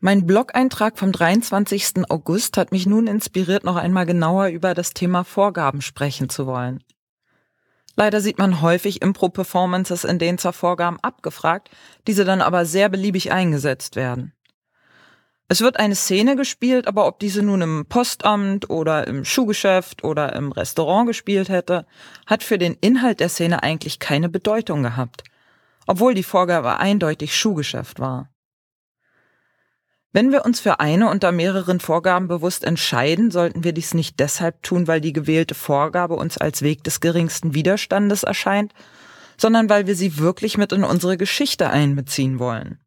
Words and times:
Mein 0.00 0.26
Blog-Eintrag 0.26 0.96
vom 0.96 1.10
23. 1.10 2.08
August 2.08 2.56
hat 2.56 2.70
mich 2.70 2.86
nun 2.86 3.08
inspiriert, 3.08 3.64
noch 3.64 3.74
einmal 3.74 4.06
genauer 4.06 4.46
über 4.46 4.72
das 4.72 4.94
Thema 4.94 5.24
Vorgaben 5.24 5.82
sprechen 5.82 6.28
zu 6.28 6.46
wollen. 6.46 6.84
Leider 7.96 8.20
sieht 8.20 8.38
man 8.38 8.62
häufig 8.62 9.02
Impro-Performances, 9.02 10.04
in 10.04 10.20
denen 10.20 10.38
zwar 10.38 10.52
Vorgaben 10.52 11.00
abgefragt, 11.02 11.70
diese 12.06 12.24
dann 12.24 12.42
aber 12.42 12.64
sehr 12.64 12.88
beliebig 12.88 13.32
eingesetzt 13.32 13.96
werden. 13.96 14.32
Es 15.48 15.62
wird 15.62 15.80
eine 15.80 15.96
Szene 15.96 16.36
gespielt, 16.36 16.86
aber 16.86 17.08
ob 17.08 17.18
diese 17.18 17.42
nun 17.42 17.60
im 17.60 17.86
Postamt 17.88 18.70
oder 18.70 19.04
im 19.08 19.24
Schuhgeschäft 19.24 20.04
oder 20.04 20.32
im 20.36 20.52
Restaurant 20.52 21.08
gespielt 21.08 21.48
hätte, 21.48 21.86
hat 22.24 22.44
für 22.44 22.58
den 22.58 22.74
Inhalt 22.74 23.18
der 23.18 23.30
Szene 23.30 23.64
eigentlich 23.64 23.98
keine 23.98 24.28
Bedeutung 24.28 24.84
gehabt, 24.84 25.24
obwohl 25.88 26.14
die 26.14 26.22
Vorgabe 26.22 26.76
eindeutig 26.76 27.36
Schuhgeschäft 27.36 27.98
war. 27.98 28.30
Wenn 30.12 30.32
wir 30.32 30.46
uns 30.46 30.60
für 30.60 30.80
eine 30.80 31.10
unter 31.10 31.32
mehreren 31.32 31.80
Vorgaben 31.80 32.28
bewusst 32.28 32.64
entscheiden, 32.64 33.30
sollten 33.30 33.62
wir 33.62 33.72
dies 33.72 33.92
nicht 33.92 34.18
deshalb 34.18 34.62
tun, 34.62 34.88
weil 34.88 35.02
die 35.02 35.12
gewählte 35.12 35.54
Vorgabe 35.54 36.14
uns 36.14 36.38
als 36.38 36.62
Weg 36.62 36.82
des 36.84 37.00
geringsten 37.00 37.54
Widerstandes 37.54 38.22
erscheint, 38.22 38.72
sondern 39.36 39.68
weil 39.68 39.86
wir 39.86 39.94
sie 39.94 40.18
wirklich 40.18 40.56
mit 40.56 40.72
in 40.72 40.82
unsere 40.82 41.18
Geschichte 41.18 41.68
einbeziehen 41.68 42.38
wollen. 42.38 42.78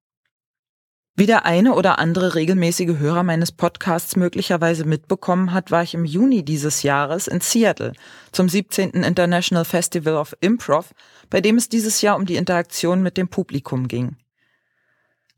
Wie 1.15 1.27
der 1.27 1.45
eine 1.45 1.75
oder 1.75 1.99
andere 1.99 2.33
regelmäßige 2.33 2.97
Hörer 2.97 3.21
meines 3.23 3.51
Podcasts 3.51 4.15
möglicherweise 4.15 4.85
mitbekommen 4.85 5.53
hat, 5.53 5.69
war 5.69 5.83
ich 5.83 5.93
im 5.93 6.05
Juni 6.05 6.43
dieses 6.43 6.81
Jahres 6.81 7.27
in 7.27 7.41
Seattle 7.41 7.93
zum 8.31 8.49
17. 8.49 8.91
International 8.91 9.65
Festival 9.65 10.15
of 10.15 10.35
Improv, 10.39 10.93
bei 11.29 11.41
dem 11.41 11.57
es 11.57 11.69
dieses 11.69 12.01
Jahr 12.01 12.15
um 12.15 12.25
die 12.25 12.37
Interaktion 12.37 13.03
mit 13.03 13.17
dem 13.17 13.27
Publikum 13.27 13.87
ging. 13.87 14.15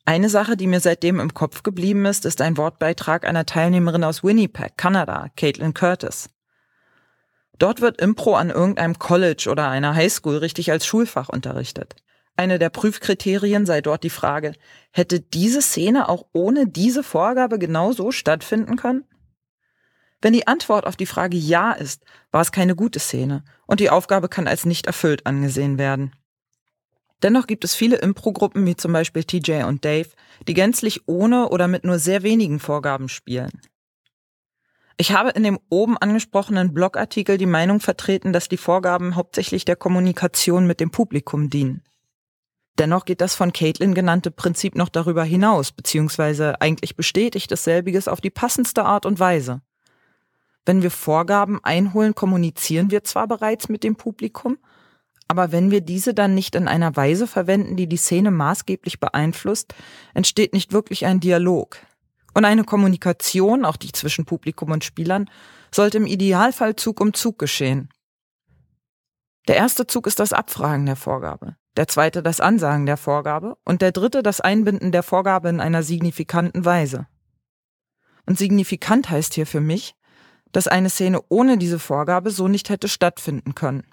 Eine 0.06 0.28
Sache, 0.30 0.58
die 0.58 0.68
mir 0.68 0.82
seitdem 0.82 1.20
im 1.22 1.34
Kopf 1.34 1.64
geblieben 1.64 2.06
ist, 2.06 2.26
ist 2.26 2.42
ein 2.42 2.58
Wortbeitrag 2.58 3.26
einer 3.26 3.46
Teilnehmerin 3.46 4.04
aus 4.04 4.24
Winnipeg, 4.24 4.78
Kanada, 4.78 5.30
Caitlin 5.38 5.74
Curtis. 5.74 6.30
Dort 7.58 7.80
wird 7.80 8.02
Impro 8.02 8.36
an 8.36 8.50
irgendeinem 8.50 9.00
College 9.00 9.48
oder 9.50 9.70
einer 9.70 9.96
Highschool 9.96 10.38
richtig 10.38 10.72
als 10.72 10.86
Schulfach 10.86 11.30
unterrichtet. 11.30 11.96
Eine 12.36 12.60
der 12.60 12.70
Prüfkriterien 12.70 13.66
sei 13.66 13.80
dort 13.80 14.04
die 14.04 14.10
Frage, 14.10 14.54
hätte 14.92 15.22
diese 15.22 15.62
Szene 15.62 16.10
auch 16.10 16.26
ohne 16.34 16.68
diese 16.68 17.04
Vorgabe 17.04 17.60
genau 17.60 17.94
so 17.94 18.12
stattfinden 18.12 18.76
können? 18.76 19.06
Wenn 20.22 20.34
die 20.34 20.48
Antwort 20.48 20.86
auf 20.86 20.96
die 20.96 21.06
Frage 21.06 21.38
Ja 21.38 21.74
ist, 21.74 22.04
war 22.32 22.42
es 22.42 22.52
keine 22.52 22.76
gute 22.76 23.00
Szene 23.00 23.44
und 23.68 23.80
die 23.80 23.90
Aufgabe 23.90 24.30
kann 24.30 24.48
als 24.48 24.66
nicht 24.66 24.88
erfüllt 24.88 25.26
angesehen 25.26 25.78
werden. 25.78 26.14
Dennoch 27.24 27.48
gibt 27.48 27.64
es 27.64 27.74
viele 27.74 27.96
Impro-Gruppen 27.96 28.66
wie 28.66 28.76
zum 28.76 28.92
Beispiel 28.92 29.24
TJ 29.24 29.64
und 29.64 29.86
Dave, 29.86 30.10
die 30.48 30.54
gänzlich 30.54 31.08
ohne 31.08 31.50
oder 31.50 31.70
mit 31.70 31.86
nur 31.86 31.98
sehr 31.98 32.22
wenigen 32.22 32.60
Vorgaben 32.60 33.08
spielen. 33.08 33.62
Ich 34.98 35.14
habe 35.14 35.32
in 35.32 35.44
dem 35.44 35.60
oben 35.70 35.98
angesprochenen 35.98 36.74
Blogartikel 36.74 37.38
die 37.38 37.46
Meinung 37.46 37.80
vertreten, 37.80 38.34
dass 38.34 38.50
die 38.50 38.58
Vorgaben 38.58 39.16
hauptsächlich 39.16 39.66
der 39.66 39.78
Kommunikation 39.78 40.68
mit 40.68 40.80
dem 40.80 40.92
Publikum 40.92 41.50
dienen. 41.50 41.82
Dennoch 42.78 43.06
geht 43.06 43.22
das 43.22 43.36
von 43.36 43.54
Caitlin 43.54 43.94
genannte 43.94 44.30
Prinzip 44.30 44.76
noch 44.76 44.90
darüber 44.90 45.24
hinaus, 45.24 45.72
beziehungsweise 45.72 46.60
eigentlich 46.62 46.96
bestätigt 46.96 47.52
dasselbiges 47.52 48.08
auf 48.08 48.20
die 48.20 48.32
passendste 48.32 48.84
Art 48.84 49.06
und 49.06 49.20
Weise. 49.20 49.62
Wenn 50.66 50.82
wir 50.82 50.92
Vorgaben 50.92 51.60
einholen, 51.64 52.16
kommunizieren 52.16 52.92
wir 52.92 53.04
zwar 53.04 53.28
bereits 53.28 53.70
mit 53.70 53.84
dem 53.84 53.96
Publikum, 53.96 54.58
aber 55.34 55.52
wenn 55.52 55.72
wir 55.72 55.82
diese 55.82 56.14
dann 56.14 56.36
nicht 56.36 56.54
in 56.54 56.68
einer 56.68 56.96
Weise 56.96 57.26
verwenden, 57.26 57.76
die 57.76 57.88
die 57.88 57.98
Szene 57.98 58.30
maßgeblich 58.30 59.00
beeinflusst, 59.00 59.74
entsteht 60.14 60.54
nicht 60.54 60.74
wirklich 60.74 61.08
ein 61.08 61.20
Dialog. 61.20 61.78
Und 62.36 62.46
eine 62.46 62.64
Kommunikation, 62.64 63.66
auch 63.66 63.76
die 63.76 63.92
zwischen 63.92 64.26
Publikum 64.26 64.70
und 64.70 64.84
Spielern, 64.84 65.28
sollte 65.74 65.98
im 65.98 66.06
Idealfall 66.06 66.76
Zug 66.76 67.02
um 67.02 67.16
Zug 67.16 67.40
geschehen. 67.40 67.90
Der 69.48 69.56
erste 69.56 69.88
Zug 69.88 70.06
ist 70.06 70.20
das 70.20 70.34
Abfragen 70.34 70.86
der 70.86 70.98
Vorgabe, 70.98 71.56
der 71.78 71.88
zweite 71.88 72.22
das 72.22 72.40
Ansagen 72.40 72.86
der 72.86 72.98
Vorgabe 72.98 73.58
und 73.66 73.82
der 73.82 73.92
dritte 73.92 74.22
das 74.22 74.40
Einbinden 74.40 74.92
der 74.92 75.02
Vorgabe 75.02 75.50
in 75.50 75.60
einer 75.60 75.82
signifikanten 75.82 76.64
Weise. 76.64 77.08
Und 78.28 78.38
signifikant 78.38 79.10
heißt 79.10 79.34
hier 79.34 79.48
für 79.48 79.62
mich, 79.62 79.96
dass 80.52 80.68
eine 80.68 80.92
Szene 80.92 81.22
ohne 81.30 81.58
diese 81.58 81.80
Vorgabe 81.80 82.30
so 82.30 82.48
nicht 82.48 82.70
hätte 82.70 82.88
stattfinden 82.88 83.56
können. 83.56 83.84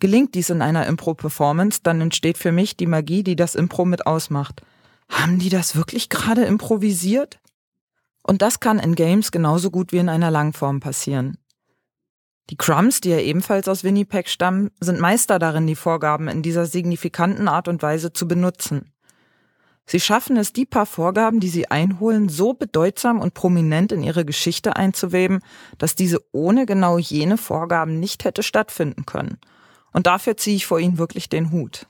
Gelingt 0.00 0.36
dies 0.36 0.50
in 0.50 0.62
einer 0.62 0.86
Impro-Performance, 0.86 1.80
dann 1.82 2.00
entsteht 2.00 2.38
für 2.38 2.52
mich 2.52 2.76
die 2.76 2.86
Magie, 2.86 3.24
die 3.24 3.34
das 3.34 3.56
Impro 3.56 3.84
mit 3.84 4.06
ausmacht. 4.06 4.62
Haben 5.08 5.40
die 5.40 5.48
das 5.48 5.74
wirklich 5.74 6.08
gerade 6.08 6.44
improvisiert? 6.44 7.40
Und 8.22 8.42
das 8.42 8.60
kann 8.60 8.78
in 8.78 8.94
Games 8.94 9.32
genauso 9.32 9.70
gut 9.70 9.90
wie 9.90 9.98
in 9.98 10.08
einer 10.08 10.30
Langform 10.30 10.78
passieren. 10.80 11.38
Die 12.50 12.56
Crumbs, 12.56 13.00
die 13.00 13.10
ja 13.10 13.18
ebenfalls 13.18 13.68
aus 13.68 13.84
Winnipeg 13.84 14.28
stammen, 14.28 14.70
sind 14.80 15.00
Meister 15.00 15.38
darin, 15.38 15.66
die 15.66 15.74
Vorgaben 15.74 16.28
in 16.28 16.42
dieser 16.42 16.66
signifikanten 16.66 17.48
Art 17.48 17.68
und 17.68 17.82
Weise 17.82 18.12
zu 18.12 18.28
benutzen. 18.28 18.92
Sie 19.84 20.00
schaffen 20.00 20.36
es, 20.36 20.52
die 20.52 20.66
paar 20.66 20.86
Vorgaben, 20.86 21.40
die 21.40 21.48
sie 21.48 21.70
einholen, 21.70 22.28
so 22.28 22.52
bedeutsam 22.52 23.20
und 23.20 23.34
prominent 23.34 23.90
in 23.90 24.02
ihre 24.02 24.24
Geschichte 24.24 24.76
einzuweben, 24.76 25.40
dass 25.78 25.94
diese 25.94 26.22
ohne 26.32 26.66
genau 26.66 26.98
jene 26.98 27.38
Vorgaben 27.38 27.98
nicht 27.98 28.24
hätte 28.24 28.44
stattfinden 28.44 29.04
können– 29.04 29.38
und 29.92 30.06
dafür 30.06 30.36
ziehe 30.36 30.56
ich 30.56 30.66
vor 30.66 30.78
ihnen 30.78 30.98
wirklich 30.98 31.28
den 31.28 31.50
Hut. 31.50 31.86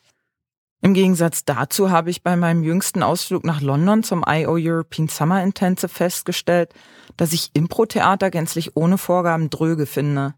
Im 0.81 0.94
Gegensatz 0.94 1.44
dazu 1.44 1.91
habe 1.91 2.10
ich 2.10 2.22
bei 2.22 2.36
meinem 2.36 2.62
jüngsten 2.62 3.03
Ausflug 3.03 3.44
nach 3.44 3.60
London 3.60 4.04
zum 4.04 4.25
IO 4.26 4.56
European 4.59 5.09
Summer 5.09 5.42
Intensive 5.42 5.88
festgestellt, 5.88 6.72
dass 7.16 7.32
ich 7.32 7.50
Impro-Theater 7.54 8.31
gänzlich 8.31 8.76
ohne 8.76 8.97
Vorgaben 8.97 9.50
dröge 9.50 9.86
finde. 9.86 10.34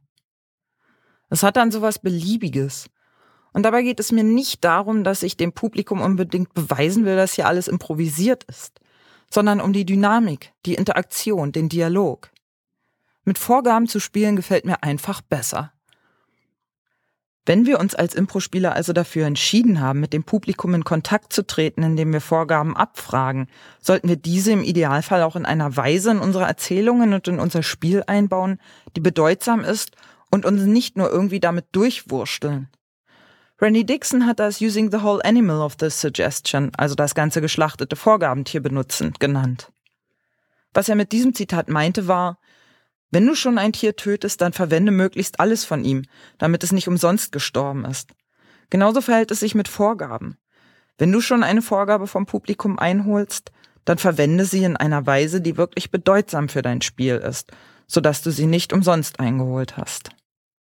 Es 1.29 1.43
hat 1.43 1.57
dann 1.57 1.71
sowas 1.71 1.99
Beliebiges. 1.99 2.89
Und 3.53 3.65
dabei 3.65 3.83
geht 3.83 4.01
es 4.01 4.13
mir 4.13 4.25
nicht 4.25 4.65
darum, 4.65 5.05
dass 5.05 5.23
ich 5.23 5.37
dem 5.37 5.53
Publikum 5.53 6.01
unbedingt 6.01 6.55
beweisen 6.55 7.05
will, 7.05 7.17
dass 7.17 7.35
hier 7.35 7.47
alles 7.47 7.69
improvisiert 7.69 8.45
ist, 8.45 8.81
sondern 9.31 9.61
um 9.61 9.73
die 9.73 9.85
Dynamik, 9.85 10.53
die 10.67 10.75
Interaktion, 10.75 11.53
den 11.53 11.69
Dialog. 11.69 12.31
Mit 13.25 13.39
Vorgaben 13.39 13.87
zu 13.89 14.01
spielen 14.01 14.37
gefällt 14.37 14.65
mir 14.65 14.83
einfach 14.83 15.21
besser. 15.21 15.73
Wenn 17.47 17.65
wir 17.65 17.81
uns 17.81 17.95
als 17.95 18.15
Impro-Spieler 18.15 18.75
also 18.75 18.93
dafür 18.93 19.27
entschieden 19.27 19.81
haben, 19.81 20.01
mit 20.01 20.13
dem 20.13 20.25
Publikum 20.25 20.75
in 20.75 20.85
Kontakt 20.85 21.33
zu 21.33 21.47
treten, 21.47 21.83
indem 21.83 22.13
wir 22.13 22.21
Vorgaben 22.21 22.77
abfragen, 22.77 23.49
sollten 23.81 24.09
wir 24.09 24.17
diese 24.17 24.53
im 24.53 24.63
Idealfall 24.63 25.23
auch 25.23 25.37
in 25.37 25.47
einer 25.47 25.77
Weise 25.77 26.11
in 26.11 26.19
unsere 26.19 26.45
Erzählungen 26.45 27.15
und 27.15 27.27
in 27.29 27.39
unser 27.39 27.63
Spiel 27.63 28.05
einbauen, 28.07 28.61
die 28.95 29.01
bedeutsam 29.01 29.65
ist 29.65 29.97
und 30.31 30.45
uns 30.45 30.63
nicht 30.63 30.99
nur 30.99 31.11
irgendwie 31.11 31.41
damit 31.41 31.67
durchwursteln. 31.73 32.69
Randy 33.61 33.85
Dixon 33.85 34.27
hat 34.27 34.39
das 34.39 34.61
Using 34.61 34.91
the 34.91 35.03
Whole 35.03 35.25
Animal 35.25 35.61
of 35.61 35.77
the 35.81 35.91
Suggestion, 35.91 36.73
also 36.77 36.95
das 36.95 37.15
ganze 37.15 37.41
geschlachtete 37.41 37.97
Vorgabentier 37.97 38.61
benutzen, 38.61 39.15
genannt. 39.19 39.73
Was 40.73 40.89
er 40.89 40.95
mit 40.95 41.13
diesem 41.13 41.35
Zitat 41.35 41.69
meinte 41.69 42.07
war, 42.07 42.39
wenn 43.11 43.27
du 43.27 43.35
schon 43.35 43.59
ein 43.59 43.73
Tier 43.73 43.97
tötest, 43.97 44.41
dann 44.41 44.53
verwende 44.53 44.93
möglichst 44.93 45.41
alles 45.41 45.65
von 45.65 45.85
ihm, 45.85 46.05
damit 46.39 46.63
es 46.63 46.73
nicht 46.73 46.89
umsonst 46.89 47.33
gestorben 47.33 47.85
ist. 47.85 48.11
Genauso 48.71 49.01
verhält 49.01 49.31
es 49.31 49.41
sich 49.41 49.55
mit 49.55 49.69
Vorgaben. 49.69 50.37
Wenn 50.97 51.11
du 51.11 51.21
schon 51.21 51.43
eine 51.43 51.63
Vorgabe 51.63 52.07
vom 52.07 52.27
Publikum 52.27 52.79
einholst, 52.79 53.51
dann 53.85 53.99
verwende 53.99 54.45
sie 54.45 54.63
in 54.63 54.77
einer 54.77 55.07
Weise, 55.07 55.41
die 55.41 55.57
wirklich 55.57 55.91
bedeutsam 55.91 56.49
für 56.49 56.63
dein 56.63 56.83
Spiel 56.83 57.17
ist, 57.17 57.51
sodass 57.87 58.23
du 58.23 58.31
sie 58.31 58.47
nicht 58.47 58.73
umsonst 58.73 59.19
eingeholt 59.19 59.77
hast. 59.77 60.11